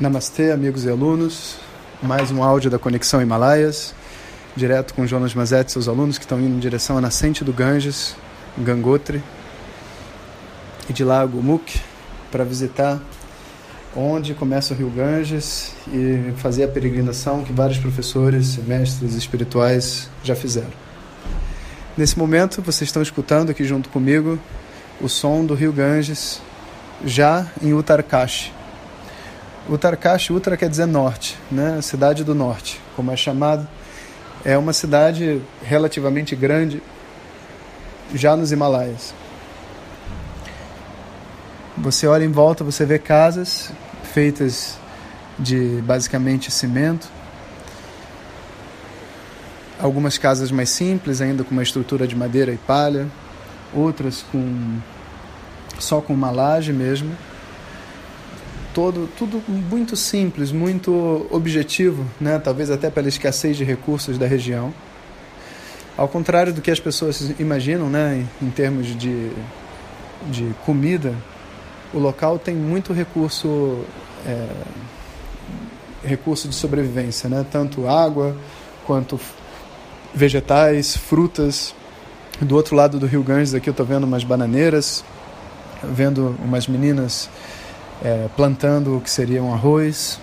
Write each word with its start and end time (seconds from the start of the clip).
Namastê, 0.00 0.50
amigos 0.50 0.86
e 0.86 0.88
alunos. 0.88 1.56
Mais 2.02 2.30
um 2.30 2.42
áudio 2.42 2.70
da 2.70 2.78
Conexão 2.78 3.20
Himalaias, 3.20 3.94
direto 4.56 4.94
com 4.94 5.06
Jonas 5.06 5.34
Mazet 5.34 5.68
e 5.68 5.72
seus 5.72 5.88
alunos 5.88 6.16
que 6.16 6.24
estão 6.24 6.40
indo 6.40 6.56
em 6.56 6.58
direção 6.58 6.96
à 6.96 7.02
nascente 7.02 7.44
do 7.44 7.52
Ganges, 7.52 8.16
Gangotri, 8.56 9.22
e 10.88 10.94
de 10.94 11.04
lá 11.04 11.20
a 11.20 11.26
Gumuk, 11.26 11.78
para 12.32 12.44
visitar 12.44 12.98
onde 13.94 14.32
começa 14.32 14.72
o 14.72 14.76
rio 14.78 14.88
Ganges 14.88 15.74
e 15.92 16.32
fazer 16.38 16.64
a 16.64 16.68
peregrinação 16.68 17.44
que 17.44 17.52
vários 17.52 17.76
professores, 17.76 18.56
mestres 18.56 19.14
espirituais 19.14 20.08
já 20.24 20.34
fizeram. 20.34 20.72
Nesse 21.94 22.18
momento, 22.18 22.62
vocês 22.62 22.88
estão 22.88 23.02
escutando 23.02 23.50
aqui 23.50 23.64
junto 23.64 23.90
comigo 23.90 24.38
o 24.98 25.10
som 25.10 25.44
do 25.44 25.52
rio 25.52 25.74
Ganges, 25.74 26.40
já 27.04 27.46
em 27.60 27.74
Uttarkashi 27.74 28.59
Uttarkash, 29.70 30.30
Uttar 30.30 30.56
quer 30.58 30.68
dizer 30.68 30.86
norte, 30.86 31.38
né? 31.48 31.80
cidade 31.80 32.24
do 32.24 32.34
norte, 32.34 32.80
como 32.96 33.12
é 33.12 33.16
chamado. 33.16 33.68
É 34.44 34.58
uma 34.58 34.72
cidade 34.72 35.40
relativamente 35.62 36.34
grande, 36.34 36.82
já 38.12 38.34
nos 38.34 38.50
Himalaias. 38.50 39.14
Você 41.78 42.08
olha 42.08 42.24
em 42.24 42.32
volta, 42.32 42.64
você 42.64 42.84
vê 42.84 42.98
casas 42.98 43.70
feitas 44.12 44.76
de 45.38 45.80
basicamente 45.82 46.50
cimento. 46.50 47.08
Algumas 49.78 50.18
casas 50.18 50.50
mais 50.50 50.68
simples, 50.70 51.20
ainda 51.20 51.44
com 51.44 51.52
uma 51.52 51.62
estrutura 51.62 52.08
de 52.08 52.16
madeira 52.16 52.50
e 52.50 52.56
palha. 52.56 53.06
Outras 53.72 54.24
com 54.32 54.80
só 55.78 56.00
com 56.00 56.12
uma 56.12 56.32
laje 56.32 56.72
mesmo 56.72 57.16
todo, 58.74 59.08
tudo 59.16 59.42
muito 59.48 59.96
simples, 59.96 60.52
muito 60.52 61.26
objetivo, 61.30 62.06
né? 62.20 62.38
talvez 62.38 62.70
até 62.70 62.90
pela 62.90 63.08
escassez 63.08 63.56
de 63.56 63.64
recursos 63.64 64.18
da 64.18 64.26
região. 64.26 64.72
Ao 65.96 66.08
contrário 66.08 66.52
do 66.52 66.60
que 66.60 66.70
as 66.70 66.80
pessoas 66.80 67.34
imaginam, 67.38 67.88
né? 67.88 68.26
em, 68.40 68.46
em 68.46 68.50
termos 68.50 68.86
de, 68.96 69.30
de 70.28 70.54
comida, 70.64 71.14
o 71.92 71.98
local 71.98 72.38
tem 72.38 72.54
muito 72.54 72.92
recurso, 72.92 73.84
é, 74.26 74.48
recurso 76.04 76.48
de 76.48 76.54
sobrevivência, 76.54 77.28
né? 77.28 77.44
tanto 77.50 77.88
água 77.88 78.36
quanto 78.86 79.20
vegetais, 80.14 80.96
frutas. 80.96 81.74
Do 82.40 82.56
outro 82.56 82.74
lado 82.74 82.98
do 82.98 83.06
Rio 83.06 83.22
Ganges, 83.22 83.54
aqui 83.54 83.68
eu 83.68 83.72
estou 83.72 83.84
vendo 83.84 84.04
umas 84.04 84.24
bananeiras, 84.24 85.04
vendo 85.82 86.34
umas 86.42 86.66
meninas 86.66 87.28
é, 88.02 88.28
plantando 88.36 88.96
o 88.96 89.00
que 89.00 89.10
seria 89.10 89.42
um 89.42 89.52
arroz. 89.52 90.18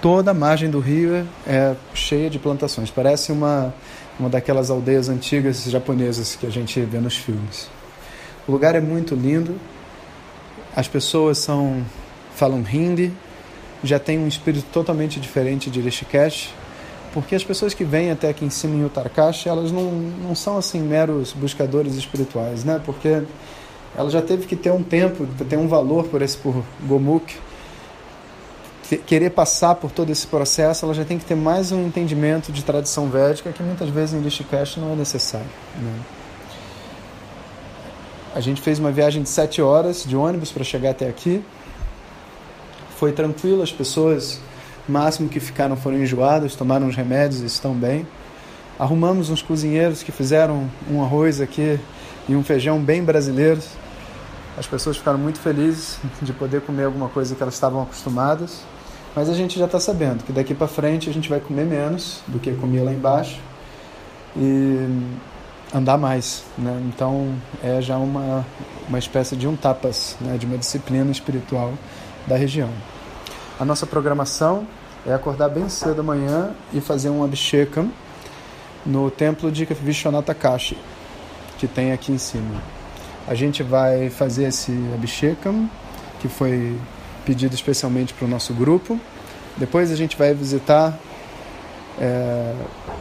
Toda 0.00 0.30
a 0.30 0.34
margem 0.34 0.70
do 0.70 0.78
rio 0.78 1.26
é 1.46 1.74
cheia 1.94 2.28
de 2.28 2.38
plantações. 2.38 2.90
Parece 2.90 3.32
uma, 3.32 3.74
uma 4.18 4.28
daquelas 4.28 4.70
aldeias 4.70 5.08
antigas 5.08 5.64
japonesas 5.64 6.36
que 6.36 6.46
a 6.46 6.50
gente 6.50 6.80
vê 6.80 6.98
nos 6.98 7.16
filmes. 7.16 7.68
O 8.46 8.52
lugar 8.52 8.74
é 8.74 8.80
muito 8.80 9.14
lindo. 9.14 9.58
As 10.74 10.86
pessoas 10.86 11.38
são 11.38 11.82
falam 12.36 12.62
hindi, 12.70 13.10
já 13.82 13.98
tem 13.98 14.18
um 14.18 14.28
espírito 14.28 14.66
totalmente 14.70 15.18
diferente 15.18 15.70
de 15.70 15.80
Rishikesh, 15.80 16.50
porque 17.14 17.34
as 17.34 17.42
pessoas 17.42 17.72
que 17.72 17.82
vêm 17.82 18.10
até 18.10 18.28
aqui 18.28 18.44
em 18.44 18.50
cima 18.50 18.74
em 18.74 18.84
Uttarkash, 18.84 19.46
elas 19.46 19.72
não, 19.72 19.90
não 19.90 20.34
são 20.34 20.58
assim 20.58 20.80
meros 20.80 21.32
buscadores 21.32 21.94
espirituais, 21.94 22.62
né? 22.62 22.78
Porque 22.84 23.22
ela 23.96 24.10
já 24.10 24.20
teve 24.20 24.46
que 24.46 24.54
ter 24.54 24.70
um 24.70 24.82
tempo, 24.82 25.26
ter 25.48 25.56
um 25.56 25.66
valor 25.66 26.04
por 26.04 26.20
esse 26.20 26.36
por 26.36 26.62
Gomuk, 26.82 27.34
querer 29.06 29.30
passar 29.30 29.74
por 29.74 29.90
todo 29.90 30.10
esse 30.10 30.26
processo, 30.26 30.84
ela 30.84 30.94
já 30.94 31.04
tem 31.04 31.18
que 31.18 31.24
ter 31.24 31.34
mais 31.34 31.72
um 31.72 31.86
entendimento 31.86 32.52
de 32.52 32.62
tradição 32.62 33.08
védica 33.08 33.50
que 33.50 33.62
muitas 33.62 33.88
vezes 33.88 34.14
em 34.14 34.22
Rishikesh 34.22 34.76
não 34.76 34.92
é 34.92 34.96
necessário. 34.96 35.46
Né? 35.76 35.92
A 38.34 38.40
gente 38.40 38.60
fez 38.60 38.78
uma 38.78 38.92
viagem 38.92 39.22
de 39.22 39.30
sete 39.30 39.62
horas 39.62 40.04
de 40.04 40.14
ônibus 40.14 40.52
para 40.52 40.62
chegar 40.62 40.90
até 40.90 41.08
aqui. 41.08 41.42
Foi 42.98 43.12
tranquilo, 43.12 43.62
as 43.62 43.72
pessoas, 43.72 44.38
máximo 44.86 45.28
que 45.28 45.40
ficaram 45.40 45.74
foram 45.74 45.98
enjoadas, 45.98 46.54
tomaram 46.54 46.86
os 46.86 46.94
remédios 46.94 47.40
e 47.40 47.46
estão 47.46 47.72
bem. 47.72 48.06
Arrumamos 48.78 49.30
uns 49.30 49.40
cozinheiros 49.40 50.02
que 50.02 50.12
fizeram 50.12 50.70
um 50.90 51.02
arroz 51.02 51.40
aqui 51.40 51.80
e 52.28 52.36
um 52.36 52.44
feijão 52.44 52.78
bem 52.78 53.02
brasileiros 53.02 53.66
as 54.56 54.66
pessoas 54.66 54.96
ficaram 54.96 55.18
muito 55.18 55.38
felizes 55.38 55.98
de 56.22 56.32
poder 56.32 56.62
comer 56.62 56.84
alguma 56.84 57.08
coisa 57.08 57.34
que 57.34 57.42
elas 57.42 57.54
estavam 57.54 57.82
acostumadas, 57.82 58.62
mas 59.14 59.28
a 59.28 59.34
gente 59.34 59.58
já 59.58 59.66
está 59.66 59.78
sabendo 59.80 60.24
que 60.24 60.32
daqui 60.32 60.54
para 60.54 60.66
frente 60.66 61.08
a 61.08 61.12
gente 61.12 61.28
vai 61.28 61.40
comer 61.40 61.64
menos 61.64 62.20
do 62.26 62.38
que 62.38 62.52
comia 62.52 62.82
lá 62.82 62.92
embaixo 62.92 63.38
e 64.36 64.86
andar 65.74 65.98
mais, 65.98 66.44
né? 66.56 66.82
Então 66.88 67.34
é 67.62 67.80
já 67.80 67.96
uma 67.96 68.44
uma 68.88 68.98
espécie 68.98 69.34
de 69.34 69.48
um 69.48 69.56
tapas, 69.56 70.16
né? 70.20 70.36
De 70.36 70.46
uma 70.46 70.56
disciplina 70.56 71.10
espiritual 71.10 71.72
da 72.26 72.36
região. 72.36 72.70
A 73.58 73.64
nossa 73.64 73.86
programação 73.86 74.66
é 75.06 75.12
acordar 75.12 75.48
bem 75.48 75.68
cedo 75.68 76.00
amanhã 76.00 76.50
e 76.72 76.80
fazer 76.80 77.10
um 77.10 77.24
abhishekam 77.24 77.90
no 78.84 79.10
templo 79.10 79.50
de 79.50 79.64
Vishwanatha 79.64 80.34
Kashi, 80.34 80.76
que 81.58 81.66
tem 81.66 81.92
aqui 81.92 82.12
em 82.12 82.18
cima. 82.18 82.75
A 83.26 83.34
gente 83.34 83.62
vai 83.62 84.08
fazer 84.08 84.44
esse 84.44 84.72
Abhishekam, 84.94 85.68
que 86.20 86.28
foi 86.28 86.78
pedido 87.24 87.54
especialmente 87.54 88.14
para 88.14 88.24
o 88.24 88.28
nosso 88.28 88.54
grupo. 88.54 88.98
Depois 89.56 89.90
a 89.90 89.96
gente 89.96 90.16
vai 90.16 90.32
visitar 90.32 90.96
é, 92.00 92.54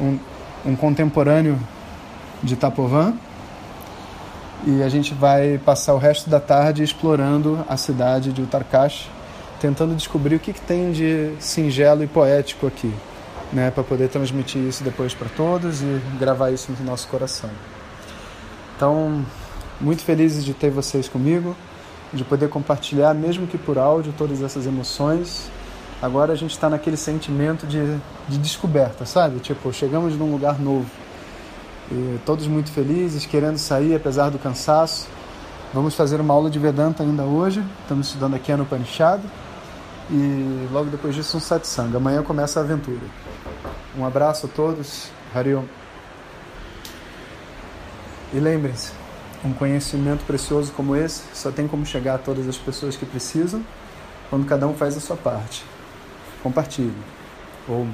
um, 0.00 0.18
um 0.66 0.74
contemporâneo 0.74 1.58
de 2.42 2.56
Tapovan 2.56 3.14
e 4.66 4.82
a 4.82 4.88
gente 4.88 5.14
vai 5.14 5.58
passar 5.64 5.94
o 5.94 5.98
resto 5.98 6.28
da 6.28 6.40
tarde 6.40 6.82
explorando 6.82 7.64
a 7.68 7.76
cidade 7.76 8.32
de 8.32 8.42
Uttarkash, 8.42 9.08
tentando 9.60 9.94
descobrir 9.94 10.34
o 10.34 10.40
que, 10.40 10.52
que 10.52 10.60
tem 10.60 10.90
de 10.90 11.32
singelo 11.38 12.02
e 12.02 12.06
poético 12.08 12.66
aqui, 12.66 12.92
né, 13.52 13.70
para 13.70 13.84
poder 13.84 14.08
transmitir 14.08 14.60
isso 14.62 14.82
depois 14.82 15.14
para 15.14 15.28
todos 15.28 15.80
e 15.80 16.00
gravar 16.18 16.50
isso 16.50 16.72
no 16.72 16.84
nosso 16.84 17.06
coração. 17.08 17.50
Então, 18.76 19.24
muito 19.80 20.02
felizes 20.02 20.44
de 20.44 20.52
ter 20.54 20.70
vocês 20.70 21.08
comigo, 21.08 21.56
de 22.12 22.24
poder 22.24 22.48
compartilhar, 22.48 23.14
mesmo 23.14 23.46
que 23.46 23.58
por 23.58 23.78
áudio, 23.78 24.12
todas 24.16 24.42
essas 24.42 24.66
emoções. 24.66 25.50
Agora 26.00 26.32
a 26.32 26.36
gente 26.36 26.52
está 26.52 26.70
naquele 26.70 26.96
sentimento 26.96 27.66
de, 27.66 27.98
de 28.28 28.38
descoberta, 28.38 29.04
sabe? 29.04 29.40
Tipo, 29.40 29.72
chegamos 29.72 30.14
num 30.16 30.30
lugar 30.30 30.58
novo. 30.58 30.86
E 31.90 32.18
todos 32.24 32.46
muito 32.46 32.70
felizes, 32.70 33.26
querendo 33.26 33.58
sair 33.58 33.94
apesar 33.94 34.30
do 34.30 34.38
cansaço. 34.38 35.08
Vamos 35.72 35.94
fazer 35.94 36.20
uma 36.20 36.32
aula 36.32 36.50
de 36.50 36.58
Vedanta 36.58 37.02
ainda 37.02 37.24
hoje. 37.24 37.64
Estamos 37.82 38.06
estudando 38.06 38.34
aqui 38.34 38.54
no 38.54 38.62
Upanishad. 38.62 39.20
E 40.10 40.68
logo 40.72 40.88
depois 40.88 41.14
disso 41.14 41.36
um 41.36 41.40
satsang. 41.40 41.94
Amanhã 41.96 42.22
começa 42.22 42.60
a 42.60 42.62
aventura. 42.62 43.06
Um 43.96 44.04
abraço 44.04 44.46
a 44.46 44.48
todos. 44.48 45.10
Hariom. 45.34 45.64
E 48.32 48.38
lembrem-se, 48.38 48.92
um 49.44 49.52
conhecimento 49.52 50.24
precioso 50.24 50.72
como 50.72 50.96
esse 50.96 51.22
só 51.32 51.50
tem 51.50 51.68
como 51.68 51.86
chegar 51.86 52.16
a 52.16 52.18
todas 52.18 52.48
as 52.48 52.56
pessoas 52.56 52.96
que 52.96 53.06
precisam 53.06 53.64
quando 54.30 54.46
cada 54.46 54.66
um 54.66 54.74
faz 54.74 54.96
a 54.96 55.00
sua 55.00 55.16
parte. 55.16 55.64
Compartilhe. 56.42 56.92
Ou 57.68 57.86